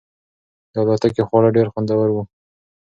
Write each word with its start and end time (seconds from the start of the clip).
د 0.71 0.75
الوتکې 0.81 1.23
خواړه 1.27 1.49
ډېر 1.57 1.67
خوندور 1.73 2.07
وو. 2.11 2.23